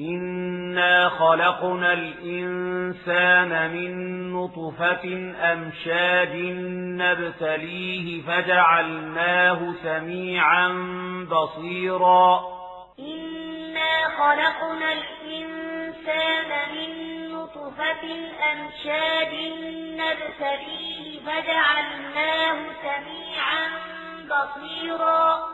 إنا 0.00 1.08
خلقنا 1.08 1.92
الإنسان 1.92 3.70
من 3.70 3.92
نطفة 4.32 5.32
أمشاج 5.52 6.36
نبتليه 7.00 8.22
فجعلناه 8.22 9.74
سميعا 9.82 10.68
بصيرا 11.30 12.40
إنا 12.98 14.08
خلقنا 14.18 14.92
الإنسان 14.92 16.50
من 16.74 16.90
نطفة 17.32 18.04
أمشاج 18.52 19.34
نبتليه 20.00 21.20
فجعلناه 21.20 22.56
سميعا 22.82 23.68
بصيرا 24.24 25.53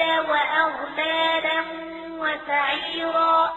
سلاسل 0.00 0.30
وأغلالا 0.30 1.64
وسعيرا. 2.18 3.50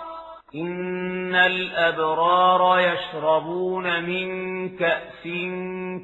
إن 0.55 1.35
الأبرار 1.35 2.79
يشربون 2.79 4.03
من 4.03 4.27
كأس 4.77 5.23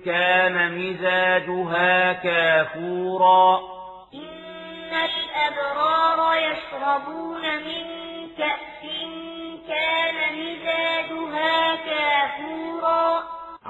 كان 0.05 0.77
مزاجها 0.77 2.13
كافورا. 2.13 3.59
إن 4.13 4.93
الأبرار 4.93 6.37
يشربون 6.37 7.41
من 7.41 7.85
كأس 8.37 8.81
كان 9.67 10.15
مزاجها 10.35 11.75
كافورا. 11.75 12.28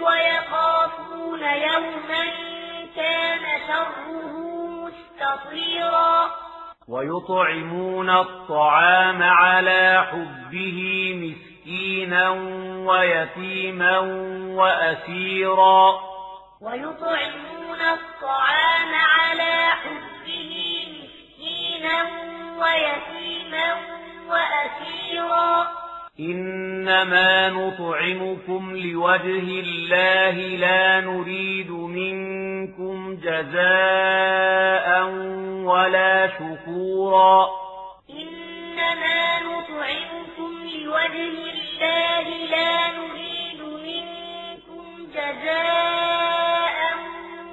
ويخافون 0.00 1.40
يوما 1.40 2.24
كان 2.96 3.44
شره 3.66 4.08
مستطيرا. 4.84 6.30
ويطعمون 6.88 8.10
الطعام 8.10 9.22
على 9.22 10.06
حبه 10.10 10.78
مسكينا 11.14 12.30
ويتيما 12.88 13.98
وأسيرا. 14.58 16.00
ويطعمون 16.60 17.80
الطعام 17.80 18.94
على 18.94 19.70
حبه 19.70 20.52
مسكينا 20.92 22.02
ويتيما 22.58 23.74
وأسيرا. 24.28 25.77
إنما 26.20 27.48
نطعمكم 27.48 28.76
لوجه 28.76 29.60
الله 29.62 30.36
لا 30.56 31.00
نريد 31.00 31.70
منكم 31.70 33.16
جزاء 33.22 35.04
ولا 35.64 36.28
شكورا. 36.28 37.48
إنما 38.10 39.40
نطعمكم 39.40 40.52
لوجه 40.74 41.38
الله 41.54 42.26
لا 42.50 42.72
نريد 42.98 43.60
منكم 43.62 45.06
جزاء 45.14 46.78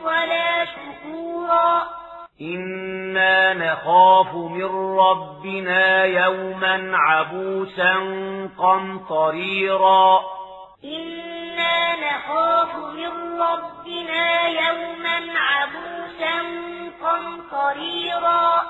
ولا 0.06 0.66
شكورا. 0.66 1.88
إنا 3.26 3.54
نخاف 3.54 4.34
من 4.34 5.00
ربنا 5.00 6.04
يوما 6.04 6.92
عبوسا 6.94 7.94
قمطريرا. 8.58 10.20
إنا 10.84 11.96
نخاف 11.96 12.76
من 12.76 13.42
ربنا 13.42 14.48
يوما 14.48 15.20
عبوسا 15.38 16.38
قمطريرا. 17.04 18.62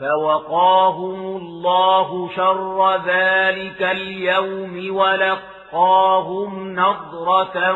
فوقاهم 0.00 1.36
الله 1.36 2.30
شر 2.36 2.96
ذلك 2.96 3.82
اليوم 3.82 4.96
ولقاهم 4.96 6.74
نضرة 6.74 7.74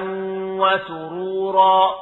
وسرورا. 0.60 1.94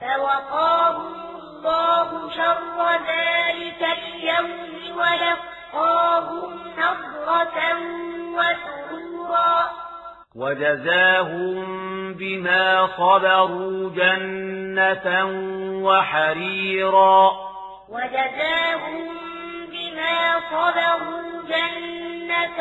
فوقاهم 0.00 1.21
الله 1.62 2.30
شر 2.30 2.78
ذلك 2.92 3.82
اليوم 3.98 4.98
ولقاهم 4.98 6.50
نضرة 6.78 7.58
وسرورا. 8.34 9.70
وجزاهم 10.34 11.64
بما 12.14 12.88
صبروا 12.96 13.90
جنة 13.90 15.24
وحريرا. 15.84 17.30
وجزاهم 17.88 19.08
بما 19.72 20.40
صبروا 20.50 21.42
جنة 21.48 22.60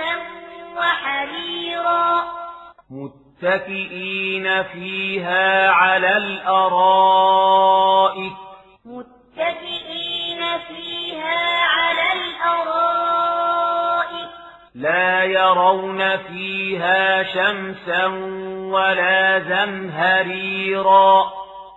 وحريرا. 0.78 2.23
متكئين 2.91 4.63
فيها 4.63 5.72
على 5.72 6.17
الأرائك. 6.17 8.00
يرون 15.33 16.17
فيها 16.17 17.23
شمسا 17.23 18.05
ولا 18.73 19.39
زمهريرا. 19.39 21.31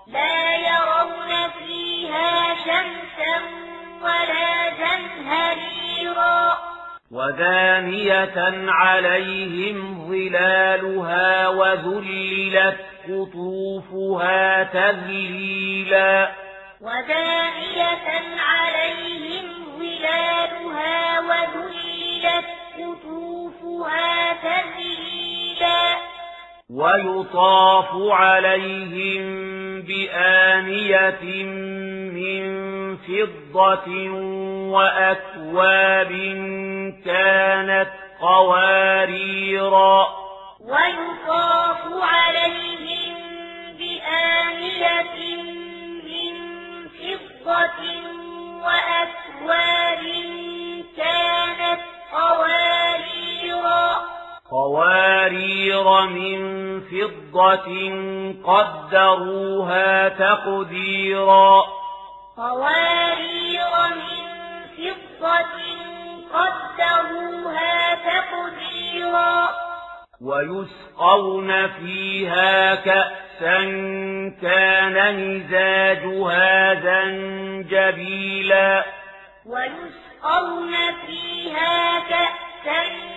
لا 0.06 0.56
يرون 0.56 1.50
فيها 1.58 2.54
شمسا 2.54 3.36
ولا 4.02 4.70
زمهريرا. 4.82 6.58
ودانية 7.10 8.68
عليهم 8.68 10.08
ظلالها 10.08 11.48
وذللت 11.48 12.80
قطوفها 13.08 14.62
تذليلا. 14.62 16.32
ودانية 16.80 18.08
عليهم 18.38 19.46
ظلالها 19.78 21.20
وذللت 21.20 22.53
تذليلا 24.42 25.96
ويطاف 26.70 27.88
عليهم 27.94 29.24
بآنية 29.82 31.44
من 32.14 32.44
فضة 32.96 34.10
وأكواب 34.70 36.12
كانت 37.04 37.90
قواريرا. 38.20 40.06
ويطاف 40.60 41.82
عليهم 42.02 43.14
بآنية 43.78 45.42
من 46.04 46.34
فضة 46.88 48.03
من 56.06 56.80
فضة 56.80 57.68
قدروها 58.44 60.08
تقديرا. 60.08 61.62
قوارير 62.36 63.72
من 63.94 64.24
فضة 64.76 65.56
قدروها 66.34 67.94
تقديرا. 67.94 69.48
ويسقون 70.20 71.68
فيها 71.68 72.74
كأسا 72.74 73.60
كان 74.42 74.96
مزاجها 75.16 76.74
زنجبيلا. 76.74 78.84
ويسقون 79.46 80.74
فيها 81.06 82.00
كأسا 82.00 83.13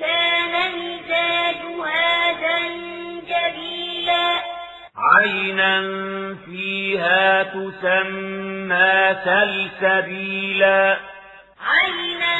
كان 0.00 0.72
مزاجها 0.78 2.32
زنجبيلا. 2.32 4.26
عينا 4.96 5.80
فيها 6.46 7.42
تسمى 7.42 9.16
سلسبيلا. 9.24 10.98
عينا 11.60 12.36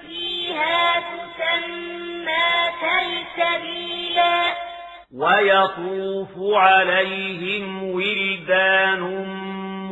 فيها 0.00 1.00
تسمى 1.00 2.48
سلسبيلا. 2.80 4.42
ويطوف 5.14 6.30
عليهم 6.56 7.82
ولدان 7.82 9.00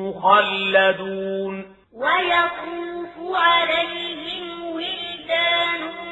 مخلدون. 0.00 1.54
ويطوف 1.92 3.36
عليهم 3.36 4.46
ولدان 4.74 6.09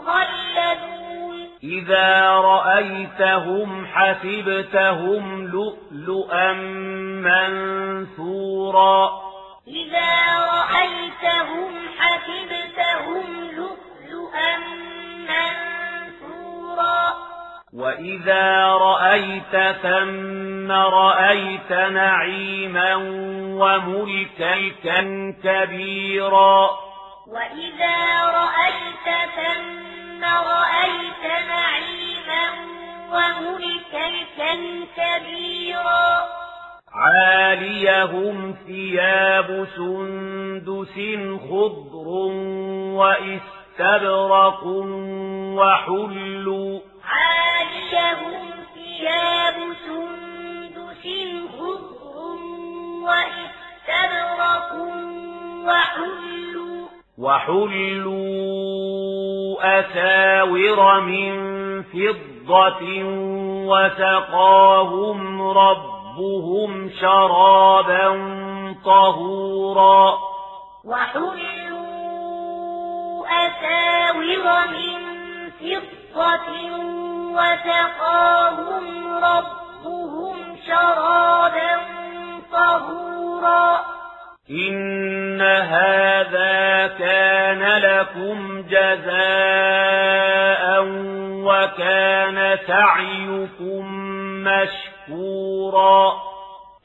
مخلدون 0.00 1.48
إذا 1.62 2.30
رأيتهم 2.30 3.86
حسبتهم 3.86 5.46
لؤلؤا 5.46 6.52
منثورا. 8.12 9.10
إذا 9.68 10.16
رأيتهم 10.38 11.72
حسبتهم 11.98 13.50
لؤلؤا 13.50 14.56
منثورا. 15.28 17.14
وإذا 17.74 18.66
رأيت 18.66 19.76
ثم 19.82 20.72
رأيت 20.72 21.72
نعيما 21.72 22.94
وملكا 23.60 24.68
كبيرا. 25.44 26.89
وإذا 27.30 28.24
رأيت 28.24 29.06
ثم 29.36 30.24
رأيت 30.24 31.24
نعيما 31.48 32.44
وملكا 33.12 34.08
كبيرا 34.96 36.22
عاليهم 36.92 38.54
ثياب 38.66 39.66
سندس 39.76 40.94
خضر 41.50 42.08
وإستبرق 42.98 44.66
وحلوا 45.56 46.80
وحلوا 57.50 59.00
أساور 59.80 61.00
من 61.00 61.32
فضة 61.82 62.82
وسقاهم 63.70 65.42
ربهم 65.42 66.90
شرابا 67.00 68.08
طهورا 68.84 70.18
وحلوا 70.84 71.90
أساور 73.26 74.46
من 74.70 75.00
فضة 75.50 76.48
وسقاهم 77.36 78.84
ربهم 79.24 80.36
شرابا 80.66 81.72
طهورا 82.52 83.64
إن 84.50 85.40
هذا 85.40 86.86
كان 86.98 87.62
لكم 87.62 88.62
جزاء 88.62 90.10
وكان 91.46 92.58
سعيكم 92.66 93.84
مشكورا 94.44 96.12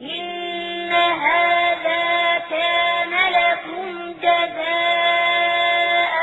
إن 0.02 0.92
هذا 0.94 2.40
كان 2.50 3.14
لكم 3.34 4.14
جزاء 4.22 6.16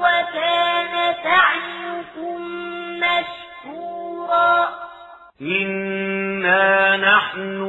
وكان 0.00 1.14
سعيكم 1.24 2.40
مشكورا 3.00 4.54
إنا 5.40 6.96
نحن 6.96 7.60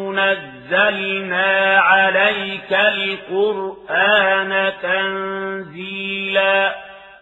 نزلنا 0.72 1.80
عليك 1.80 2.72
القرآن 2.74 4.52
تنزيلا. 4.82 6.76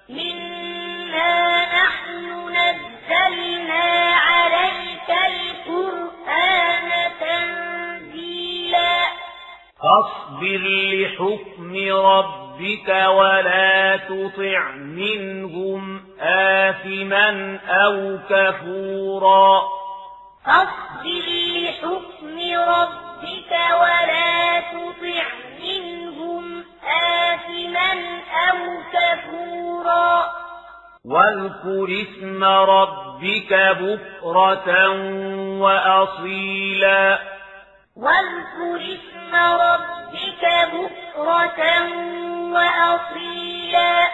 إنا 0.10 1.66
نحن 1.66 2.50
نزلنا 2.50 3.88
عليك 4.14 5.10
القرآن 5.10 6.90
تنزيلا. 7.20 8.98
فاصبر 9.82 10.64
لحكم 10.94 11.72
ربك 12.06 12.90
ولا 13.08 13.98
تطع 13.98 14.72
منهم 14.72 15.84
آثما 16.20 17.60
أو 17.70 18.18
كفورا. 18.30 19.62
فاصبر 20.46 21.28
لحكم 21.56 22.36
ربك 22.70 22.99
ولا 23.82 24.60
تطع 24.60 25.26
منهم 25.60 26.64
آثما 26.84 27.92
أو 28.50 28.58
كفورا. 28.94 30.26
واذكر 31.06 31.88
اسم 32.02 32.44
ربك 32.44 33.54
بكرة 33.54 34.90
وأصيلا. 35.60 37.20
واذكر 37.96 38.82
اسم 38.82 39.36
ربك 39.36 40.44
بكرة 40.74 41.62
وأصيلا. 42.54 44.08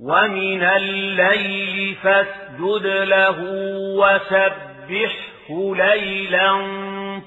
ومن 0.00 0.62
الليل 0.62 1.96
فاسجد 2.02 2.86
له 2.86 3.36
وسبحه 3.98 5.74
ليلا 5.74 6.52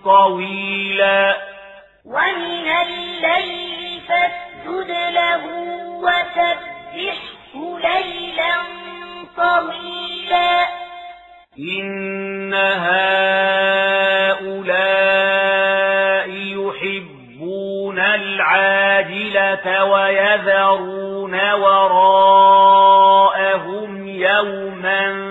طويلا. 0.06 1.38
ومن 2.06 2.68
الليل 2.82 4.02
فاسجد 4.08 4.90
له 5.14 5.46
وسبحه 6.02 7.54
ليلا 7.80 8.54
طويلا. 9.38 10.66
إن 11.60 12.54
هؤلاء 12.54 13.02
يحبون 16.30 18.00
العاجلة 18.00 19.86
ويذرون 19.86 21.52
وراءهم 21.52 22.82
يوما 24.08 25.26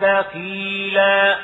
ثقيلا. 0.00 1.43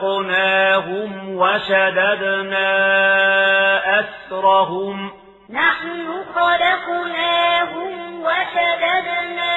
خلقناهم 0.00 1.36
وشددنا 1.36 2.70
أسرهم 4.00 5.10
نحن 5.50 6.24
خلقناهم 6.34 8.22
وشددنا 8.22 9.56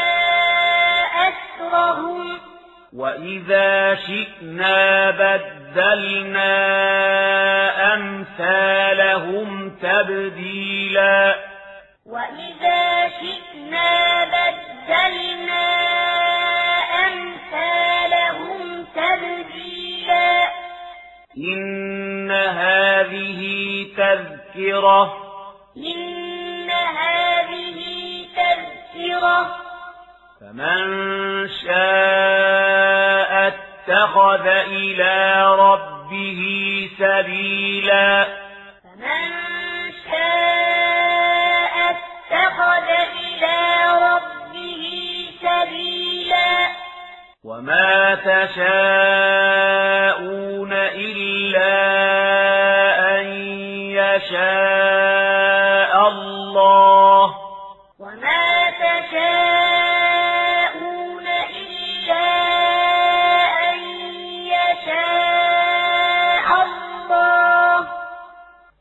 أسرهم 1.27 2.39
وإذا 2.93 3.96
شئنا 3.96 5.12
بدلنا 5.12 6.53
أمثالهم 7.93 9.69
تبديلاً 9.81 11.38
إن 21.53 22.32
هذه 22.32 23.41
تذكرة. 23.98 25.13
إن 25.77 26.70
هذه 26.70 27.79
تذكرة. 28.36 29.56
فمن 30.41 31.48
شاء 31.48 33.48
اتخذ 33.48 34.48
إلى 34.48 35.46
ربه 35.56 36.41
سبيلا. 37.00 38.27
فمن 38.84 39.29
شاء 40.12 41.75
اتخذ 41.89 42.88
إلى 43.24 43.58
ربه 44.01 44.84
سبيلا. 45.41 46.68
وما 47.44 48.15
تشاءون 48.15 48.88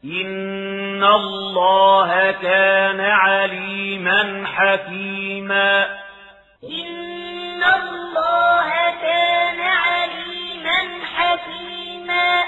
إن 0.09 1.05
الله 1.05 2.31
كان 2.31 3.01
عليما 3.01 4.47
حكيما 4.47 5.85
إن 6.65 7.63
الله 7.65 8.71
كان 9.03 9.61
عليما 9.61 11.05
حكيما 11.17 12.43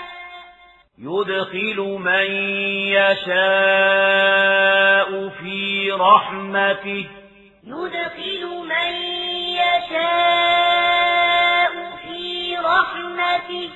يدخل 0.98 1.76
من 2.00 2.30
يشاء 2.96 3.28
في 5.28 5.92
رحمته 5.92 7.06
يدخل 7.64 8.46
من 8.68 8.92
يشاء 9.60 11.10
في 12.02 12.56
رحمته 12.56 13.70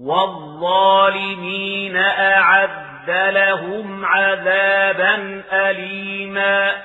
والظالمين 0.00 1.96
أعد 1.96 2.85
لهم 3.10 4.04
عذابا 4.04 5.42
أليما. 5.52 6.82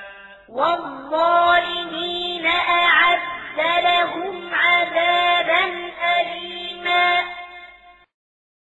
والظالمين 0.48 2.46
أعد 2.46 3.18
لهم 3.84 4.50
عذابا 4.54 5.64
أليما. 6.20 7.31